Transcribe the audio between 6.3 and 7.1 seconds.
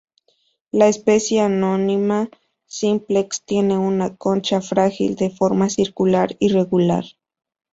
irregular.